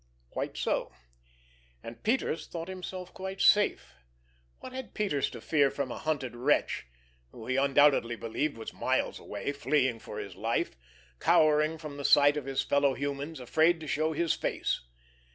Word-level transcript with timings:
Quite 0.31 0.57
so! 0.57 0.93
And 1.83 2.01
Peters 2.01 2.47
thought 2.47 2.69
himself 2.69 3.13
quite 3.13 3.39
safe. 3.39 3.93
What 4.59 4.73
had 4.73 4.95
Peters 4.95 5.29
to 5.29 5.39
fear 5.41 5.69
from 5.69 5.91
a 5.91 5.99
hunted 5.99 6.35
wretch 6.35 6.87
who 7.29 7.45
he 7.45 7.55
undoubtedly 7.55 8.15
believed 8.15 8.57
was 8.57 8.73
miles 8.73 9.19
away, 9.19 9.51
fleeing 9.51 9.99
for 9.99 10.17
his 10.17 10.35
life, 10.35 10.75
cowering 11.19 11.77
from 11.77 11.97
the 11.97 12.03
sight 12.03 12.35
of 12.35 12.45
his 12.45 12.63
fellow 12.63 12.95
humans, 12.95 13.39
afraid 13.39 13.79
to 13.81 13.85
show 13.87 14.11
his 14.11 14.33
face? 14.33 14.81